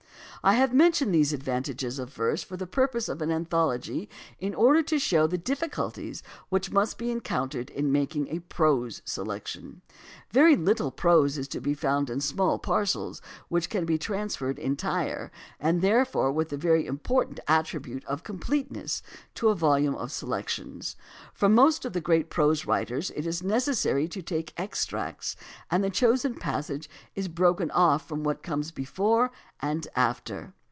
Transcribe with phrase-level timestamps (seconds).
[0.43, 4.81] I have mentioned these advantages of verse for the purposes of an anthology in order
[4.81, 9.83] to show the difficulties which must be encountered in making a prose selection.
[10.31, 15.29] Very little prose is to be found in small parcels which can be transferred entire,
[15.59, 19.03] and therefore with the very important attribute of com AS TO ANTHOLOGIES
[19.35, 20.95] 229 pleteness, to a volume of selections.
[21.35, 25.35] From most of the great prose writers it is necessary to take extracts,
[25.69, 29.29] and the chosen passage is broken off from what comes before
[29.59, 30.53] and after.